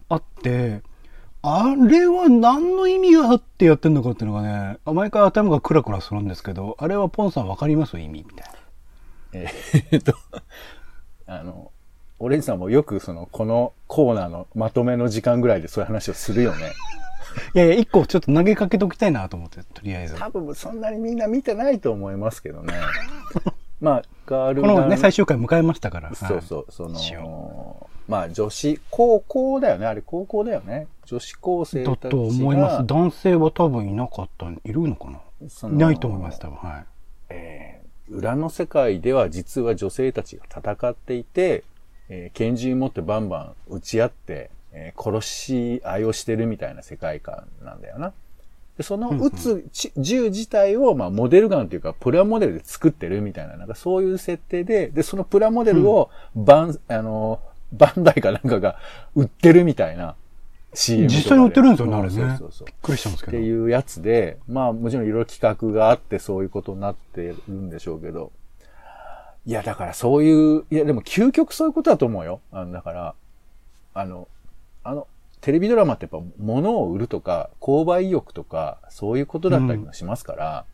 [0.10, 0.82] あって、
[1.44, 8.62] あれは何の意味があってやってんのかっていうのがね、毎回頭がクラクラするんですけど、あれはポンさんわかります意味みたいな。
[9.34, 10.14] えー、っと、
[11.26, 11.72] あの、
[12.20, 16.74] オレンジさんもよくその、このコーナーのまとめの時間ぐらいでそういう話をするよね。
[17.56, 20.16] いやいや、一個ちょっと投げかけときたいなと思って、とりあえず。
[20.16, 22.74] 多分そんなにみんな見てないと思いますけどね。
[23.82, 26.14] まあ、ガールこのね、最終回迎えましたから。
[26.16, 29.88] そうそう、その、まあ女子、高校だよね。
[29.88, 30.88] あれ高校だよね。
[31.06, 32.10] 女子高生たちが。
[32.10, 32.86] だと思います。
[32.86, 35.20] 男性は多分いなかった、いるのかな？
[35.70, 36.58] いないと思います、多分。
[36.58, 36.86] はい。
[37.30, 41.64] えー、裏の世界では実は女性たちが戦っていて、
[42.10, 48.14] えー、拳銃持ってバンバン撃ち合って、えー、殺し合いをしてるみたいな世界観なんだよな。
[48.78, 49.66] でその撃つ
[49.98, 57.40] 銃自体を、まあ、モデルガンというか、プラモデルで作ってるみたいな、なんかそういう設定で、で、そのプラモデルを、バン、うん、あの、
[57.74, 58.78] バンダイかなんかが
[59.16, 60.16] 売ってるみたいな
[60.74, 62.10] CM 実際に売ってるんですよね、あれね。
[62.10, 62.68] そうそうそう。
[62.68, 63.38] びっくりしたんですけど。
[63.38, 68.32] っていうやつで、まあもちろんいろいろ企画があってそういうことになってるんでしょうけど。
[69.46, 72.40] いや、だからそういう、いやでも究極そういうことだと思うよ。
[72.52, 73.16] あの、だから、
[73.94, 74.28] あの、
[74.84, 75.08] あの、
[75.42, 80.66] テレビドラマってやっぱ物を売るとか、購買意欲とか、そういうことだったりもしますから、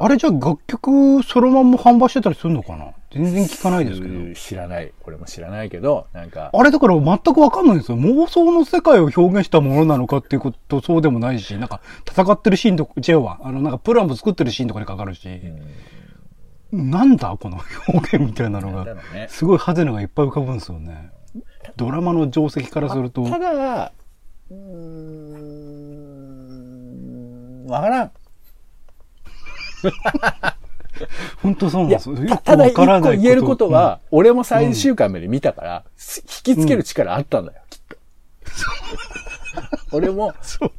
[0.00, 2.86] あれじゃあ楽曲そのまんま販売してたりするのかな？
[3.12, 4.34] 全然聞かないですけど。
[4.34, 4.92] 知らない。
[5.02, 6.50] これも知らないけど、なんか。
[6.52, 7.98] あれだから全くわかんないんですよ。
[7.98, 13.38] 妄想の世界を表現したものなのかっていうことそうでもないし、なんか戦ってるシーンとか、違うわ。
[13.42, 15.28] あの、なんかプランも作ってるシーンとかにかかるし。
[16.72, 18.96] なんだこの表現みたいなのが。
[19.28, 21.10] すごい派手なのがいっぱい浮かぶんですよね。
[21.76, 23.28] ドラマの定石からすると。
[23.28, 23.92] ただ、
[24.50, 25.26] うん、
[27.66, 28.10] わからん。
[31.42, 32.16] 本当そうなんですよ。
[32.44, 37.96] ただ一個言えることは、うん、俺も最終回まで見たから、引きつける力あったんだよ、きっと。
[39.96, 40.34] 俺も、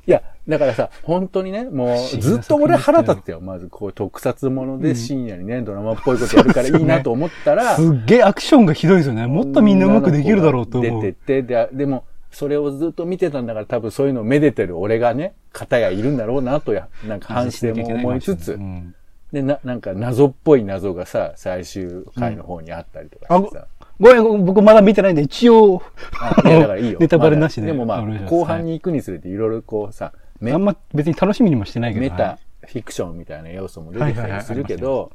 [0.05, 3.41] いや、だからさ、本当にね、もう、ずっと俺腹立ってよ。
[3.41, 7.75] まず、こう、特撮もので深夜にね、ドラマっぽいことやるからいいなと思ったら。
[7.77, 9.27] すっげえアクションがひどいですよね。
[9.27, 11.01] もっとみんなうまくできるだろうと思う。
[11.01, 18.93] 出てって、で、でも、それをずっと見てたんだから多分そういうのをめでてる俺がね、方やいるんだろうなとや、なんか反省も思いつつ、うん、
[19.31, 23.67] で、な、なんか謎っぽい謎がさ、最終回の方にあったりとかさ。
[23.99, 25.81] ごめん、僕まだ見てないんで、一応。
[26.45, 26.99] いや、だからいいよ。
[27.01, 27.67] ネタバレなしで。
[27.67, 32.01] でもまあ、後半に行くにつれていろいろこうさ、あんま別に楽しみにもしてないけど。
[32.01, 35.11] メタ、フィクションみたいな要素も出てきたりするけど、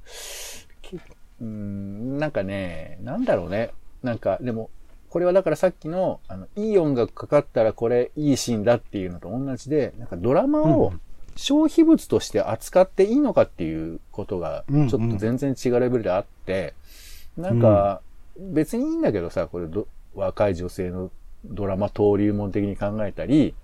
[1.41, 3.71] うん、なんかね、なんだろうね。
[4.03, 4.71] なんか、でも、
[5.11, 10.93] これはだからさっきの、あの、いい音楽かかったらこれいいシーンだっていうのと同じで、なんかドラマを
[11.37, 16.75] 消費物として扱っていいのかっていうことが、ちょっと全然違うレベルであって、
[17.37, 18.01] なんか、
[18.39, 19.67] 別にいいんだけどさ、これ
[20.15, 21.11] 若い女性の
[21.45, 23.55] ドラマ登竜門的に考えたり、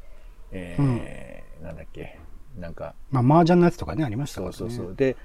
[0.52, 0.96] えー、うん、
[1.62, 2.18] なんだっけ、
[2.58, 2.94] なんか。
[3.10, 4.52] まあ、麻雀のやつとかね、ありましたね。
[4.52, 4.94] そうそうそう。
[4.94, 5.16] で、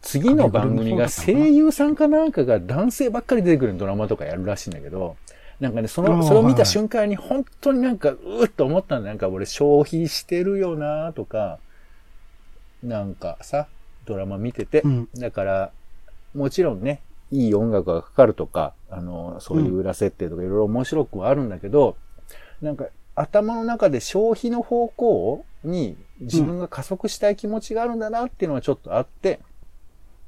[0.00, 5.16] 次の番組が声優さんかなんかが男性ばっかり出てくるドラマとかやるらしいんだけど、
[5.60, 9.08] なんかね、その、それを見た瞬間に本当になんか、うーっと思ったんだ。
[9.08, 11.58] なんか俺消費してるよなとか、
[12.82, 13.68] なんかさ、
[14.04, 15.72] ドラマ見てて、うん、だから、
[16.34, 21.96] もちろんね、いい音楽がかかるとか、あの、そういう裏設定とかいろいろ面白くはあるんだけど、
[22.60, 22.86] うん、なんか
[23.22, 29.40] 頭の中で消費の方向に自分が加速したい気持ちがあるんだなっていうのはちょっとあって、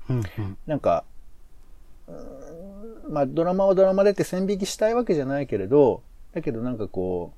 [0.08, 1.04] うんうん、なんか、
[3.08, 6.02] まあドラマはドラマでって線引きしたいわけじゃないけれど、
[6.34, 7.32] だけどなんかこ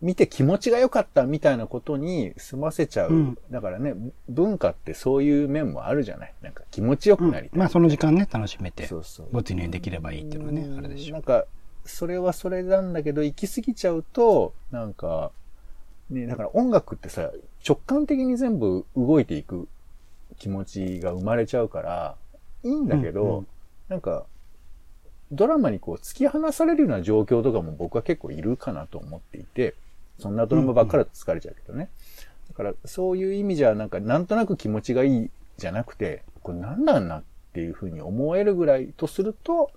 [0.00, 3.10] う、見て気持ちが良かったみたいなことに済ませちゃう。
[3.10, 3.94] うん、だからね、
[4.28, 6.34] 文化ってそういう面もあるじゃない。
[6.42, 9.28] なんか気持ちよくなりたい、うん、まあその時間ね、楽しめて、そうそう。
[9.32, 11.12] 没入できればいいっていうのはね、あれでしょ。
[11.12, 11.44] なんか、
[11.84, 15.32] それはそれなんだけど、行き過ぎちゃうと、なんか、
[16.10, 17.30] ね、だから音楽ってさ、
[17.66, 19.68] 直感的に全部動いていく
[20.38, 22.16] 気持ちが生まれちゃうから、
[22.64, 23.46] いいんだけど、うんうん、
[23.88, 24.26] なんか、
[25.32, 29.74] ドラマにこう突き放されるような状況とかも僕は結構いるかなと思っていて、
[30.18, 31.88] そんなドラマばっかりだと疲れちゃうけどね。
[32.48, 37.22] だからそういう意味じゃなんかなんとなく気持ちがいいじゃなくて、これ何なんなっ
[37.54, 39.70] ていうふうに思えるぐらいとすると、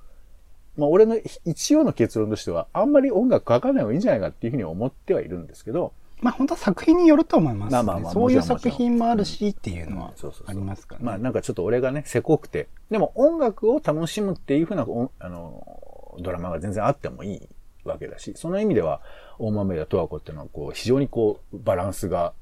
[0.77, 7.73] まあ俺の一応の結論としてはあんまり音楽書かない方がいいんじゃないかっていうふうに思ってはいるんですけど、まあ本当は作品によると思います、ね。
[7.73, 10.13] まあまあまあそういう作品もあるしっていうのは
[10.47, 11.05] ありますからね。
[11.05, 12.67] まあなんかちょっと俺がね、せこくて。
[12.89, 14.85] でも音楽を楽しむっていうふうな、
[15.19, 17.49] あの、ドラマが全然あってもいい
[17.83, 19.01] わけだし、その意味では、
[19.39, 22.33] 大豆田とわ子っていうのはこう、非常にこう、バランスが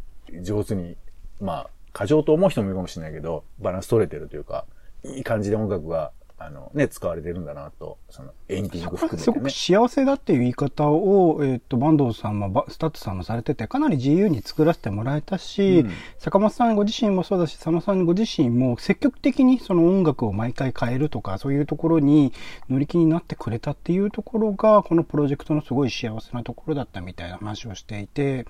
[0.41, 0.97] 上手に、
[1.39, 4.65] まあ、過剰と思う人もいるかもしれないけど、バランス取れてるというか、
[5.03, 6.11] いい感じで音楽が、
[6.45, 9.23] あの、ね、使われてるんだなと、その、エンディング含めて、ね。
[9.23, 22.33] すごく幸せだっていう言い方を、えっ、ー、と、坂東さんも、 STUTSさんもされてて、かなり自由に作らせてもらえたし、うん、坂本さんご自身もそうだし、佐野さんご自身も積極的にその音楽を毎回変えるとか、そういうところに
[22.69, 28.45] 乗り気になってくれたっていうところが、このプロジェクトのすごい幸せなところだったみたいな話をしていて、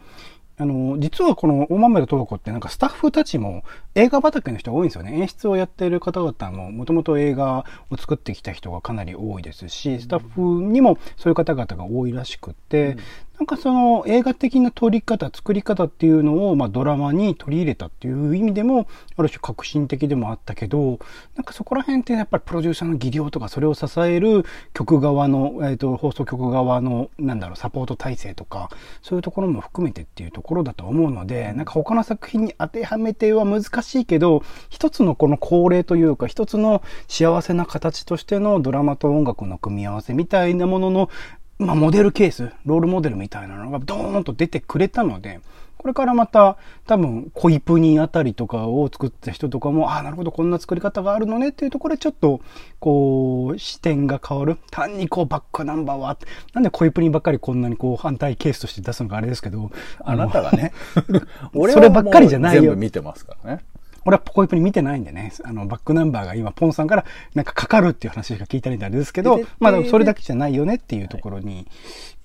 [0.55, 3.63] あの、実はこの大豆田十和子ってなんかスタッフたちも
[3.95, 5.13] 映画畑の人が多いんですよね。
[5.19, 12.97] 演出をやっている方々ももともと映画を作ってきた人がかなり多いですし、スタッフにもそういう方々が多いらしくて、
[13.39, 20.99] なんかその映画的な撮り方、作り方っていうのを、まあ、ドラマに取り入れたっていう意味でも、ある種革新的でもあったけど、
[21.35, 28.69] なんかそこら辺ってやっぱりプロデューサーの技量とか、それを支える曲側の、えっ、ー、と、放送局側の、なんだろう、サポート体制とか、
[29.01, 41.09] そういうところも含めてっていうところだと思うので、なんか他の作品に当てはめては難しいけど、一つのこの恒例というか、一つの幸せな形としてのドラマと音楽の組み合わせみたいなものの
[41.63, 45.39] まあ、モデルケース、ロールモデルみたいなのがドーンと出てくれたので、
[45.83, 52.39] これからまた多分コイプニーあたりとかを作った人とかも、ああ、なるほど、こんな作り方があるのねっていうところでちょっと、
[52.79, 54.57] こう、視点が変わる。
[54.71, 56.17] 単にこう、バックナンバーは、
[56.53, 59.71] なんでコイプニーばっかりこんなにこう、反対ケースとして出すのかあれですけど。
[60.05, 60.71] あなたがね。
[61.53, 62.61] 俺そればっかりじゃないよ。
[62.61, 63.63] 全部見てますからね。
[64.05, 71.67] 俺はポコイプに見てないんでね、あの、バックナンバーが今、ポンさんからなんかかかるっていう話しか聞いたりんあれですけど、まあそれだけじゃないよねっていうところに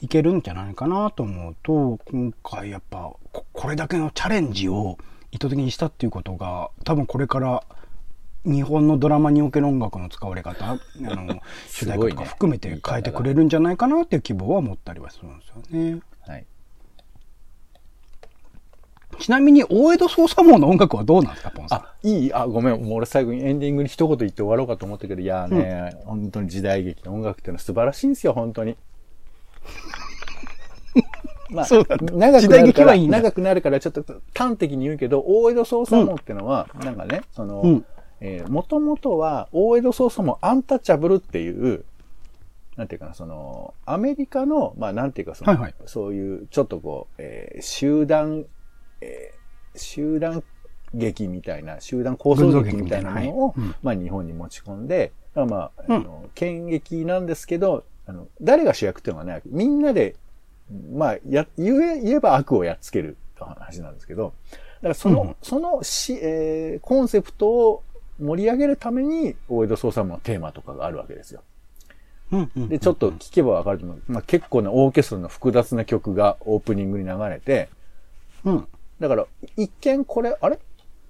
[0.01, 3.13] いけるんじゃないかなと思うと、今回やっぱ、
[3.53, 4.99] これだけのチャレンジを
[5.31, 7.63] 意図的にしたっていうことが、多分これから
[8.45, 16.01] 日本のドラマにおける音楽の使われ方、あの、 主題歌とか含めて変えてくれるんじゃないかなっていう希望は持ったりはするんですよね。
[16.27, 16.47] はい。
[19.19, 21.79] ちなみに、大江戸捜査網の音楽はどうなんですか、ポンさん？
[21.79, 22.35] あ、いい。
[22.35, 22.83] あ、ごめん。
[22.83, 28.77] もう俺最後にエンディングに一言言って終わろうかと思ったけど、いやね、うん、本当に時代劇の音楽っていうのは素晴らしいんですよ、本当に。
[31.51, 31.67] まあ、
[32.13, 34.05] 長くなるから、いい長くなるからちょっと
[34.35, 37.87] 端的に言うけど、大江戸捜査網っていうのは、うん、なんかね、その、うん、
[38.21, 41.85] えー、もともとは、大江戸捜査網アンタッチャブルっていう、
[42.77, 48.45] なんていうかな、その、アメリカの、まあなんていうかその、はいはい、そういう、ちょっとこう、えー、集団
[49.01, 50.43] えー、集団
[50.95, 60.17] 劇みたいな、集団構想劇みたいなものを、まあ日本に持ち込んで、まあ、あの、剣劇なんですけど、あの、誰が主役っていうのはね、みんなで、
[60.93, 64.33] まあ、や、言え、言えば悪をやっつけると話なんですけど、
[64.77, 67.83] だからその、うん、そのし、えー、コンセプトを
[68.21, 71.43] 盛り上げるために、大江戸捜査のテーマとかがあるわけですよ。
[72.57, 74.03] で、ちょっと聞けばわかると思う。
[74.07, 77.69] まあ、結構なオーケストラの複雑な曲がオープニングに流れて、
[78.45, 78.69] うん。
[79.01, 79.27] だから、
[79.57, 80.59] 一見これ、あれ？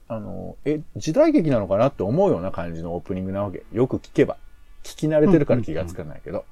[0.09, 3.63] あの、え、時代劇なのかなって思うような感じのオープニングなわけ。
[3.73, 4.37] よく聞けば。
[4.83, 6.45] 聞き慣れてるから気がつかないけど。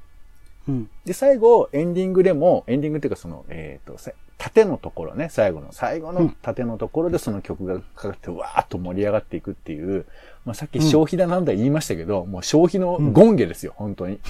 [0.68, 3.98] うん、で、最後、エンディングでも、エンディングっていうかその、えっ、ー、と、
[4.36, 10.06] 縦のところね、最後の、最後の縦のところでその曲がかかって、わーっと盛り上がっていくっていう、
[10.44, 14.20] まあ、さっき消費だなんだ言いましたけど、うん、もう消費のゴンゲですよ、本当に。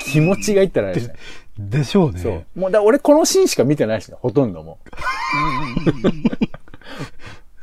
[0.00, 1.00] 気持ちがいったらで。
[1.58, 2.20] でしょうね。
[2.20, 2.60] そう。
[2.60, 4.78] もう、だ俺このシーンしか見てないしね、ほとんども。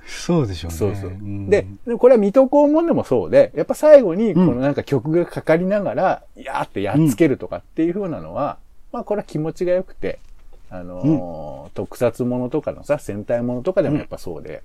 [0.06, 0.78] そうでしょうね。
[0.78, 1.12] そうそう。
[1.50, 1.68] で、
[1.98, 8.58] これは水戸黄門でもそうで、やっぱ最後にこのなんか曲がかかりながら、うん、やーってやっつけるとかっていう風なのは、
[8.92, 10.20] うん、まあこれは気持ちが良くて、
[10.70, 14.64] あのーうん、特撮ものとかのさ、戦隊ものとかでもやっぱそうで、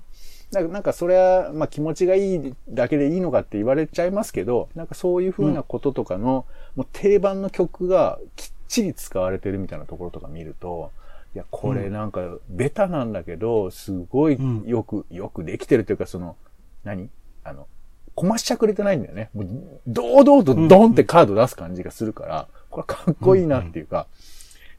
[0.51, 10.91] なんかそれは、まあ気持ちがいいだけでいいのかって言われちゃいますけど、なんかそういう風なこととかの、もう定番の曲がきっちり使われてるみたいなところとか見ると、
[11.35, 16.37] いや、これなんか、ベタなんだけど、すごいよく、よくできてるというか、その、
[16.85, 17.11] 何？
[17.45, 17.67] あの、
[18.15, 19.29] こましちゃくれてないんだよね。
[19.35, 19.47] もう、
[19.87, 24.07] 堂々とドンってカード出す感じがするから、これかっこいいなっていうか、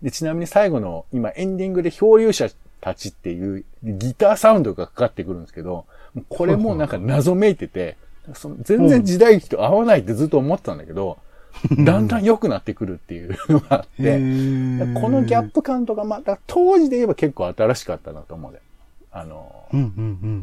[0.01, 2.49] で、ちなみに最後の、今エンディングで漂流者
[2.81, 5.85] たちっていうギターサウンドがかかってくるんですけど、
[6.29, 7.97] これもなんか謎めいてて、
[8.33, 11.17] その全然時代劇と合わないってずっと思ってたんだけど、
[11.83, 14.13] だんだん良くなってくるっていうのがあって、
[15.01, 18.61] このギャップ感とかまた当時で言えば結構新しかったなと思うで。
[19.11, 19.67] あの、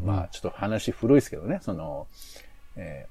[0.03, 2.07] まあちょっと話古いですけどね、その、
[2.75, 3.07] え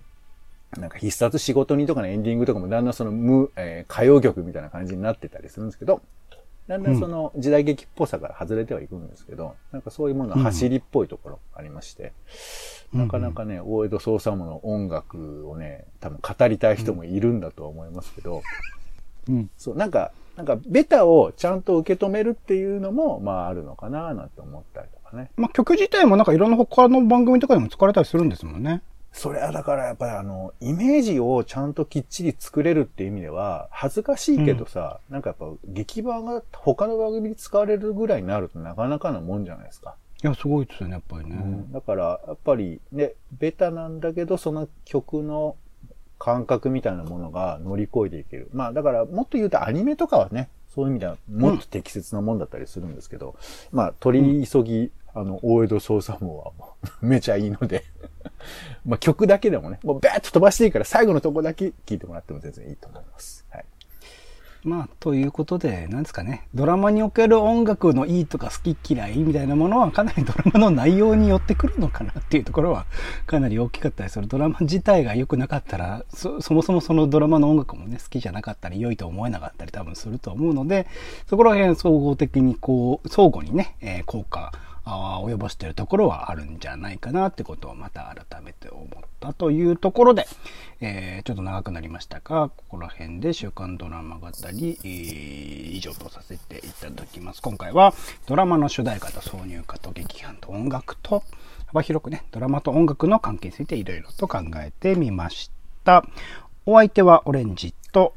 [0.72, 6.03] ー、なんか必殺仕事人とかのエンディングとかもだんだんその無、えー、歌謡曲みたいな感じになってたりするんですけど、
[6.69, 12.12] だんだんその時代劇っぽさから外れてはいくんですけど、なんかそういうもの走りっぽいところありまして、
[12.93, 18.43] なかなかね、大江戸捜査網の音楽をね、多分語りたい人もいるんだとは思いますけど、
[19.29, 25.31] うん、そう、なんか、なんか、ベタをちゃんと受け止めるっていうのも、まあ、あるのかななんて思ったりとかね。
[25.37, 28.83] まあ、曲自体もなんかいろんな他の番組とかでも使われたりするんですもんね。
[29.17, 39.97] それはだからやっぱりあの、イメージをちゃんときっちり作れるっていう意味では、恥ずかしいけどさ、うん、なんかやっぱ劇版が他の番組に使われるぐらいになるとなかなかのもんじゃないですか。
[40.23, 41.35] いや、すごいですよね、やっぱりね。
[41.35, 45.57] うん、だから、やっぱりね、ベタなんだけど、その曲の
[46.19, 48.51] 感覚みたいなものが乗り越えていける。
[48.53, 53.37] まあだからもっと言うとアニメとかはね、そういう意味ではもっと適切なもんだったりするんですけど、
[53.73, 57.85] うん、まあ取り急ぎ、あの、大江戸捜査網はもう めちゃいいので
[58.85, 63.47] まあ曲だけでもね、もうバーッと飛ばしていいから最後のとこだけ聞いてもらっても全然いいと思います。
[63.51, 63.64] はい。
[64.66, 72.85] まあ、ということで、なんですかね、ドラマにおける音楽のいいとか好き嫌いみたいなものはかなりドラマの内容によってくるのかなっていうところは
[73.27, 74.27] かなり大きかったりする。
[74.27, 80.89] ドラマ自体が良くなかったら、そもそもそのドラマの音楽もね、好きじゃなかったり、良いと思えなかったり多分すると思うので、
[81.29, 84.51] そこら辺総合的にこう、相互にね、えー、効果、
[84.87, 88.87] 及ぼしているところはあるんじゃないかなってことをまた改めて思っ
[89.18, 90.28] たというところで、
[90.80, 94.78] えー、ちょっと長くなりましたが、ここら辺で週刊ドラマ語り、
[95.74, 97.43] 以上とさせていただきます。
[97.43, 97.95] 今回は
[98.26, 101.24] ドラマの主題歌と挿入歌と劇伴と音楽と、
[101.66, 105.51] 幅広くね、ドラマと音楽の関係についていろいろと考えてみまし
[105.84, 106.05] た。
[106.64, 108.14] お相手はオレンジと、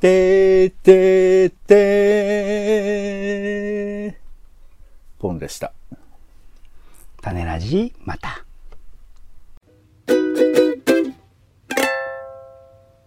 [0.00, 4.23] てーてーてー
[5.24, 5.72] 本でした。
[7.22, 8.44] 種ラジ、また。